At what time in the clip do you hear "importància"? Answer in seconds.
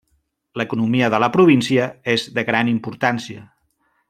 2.75-3.49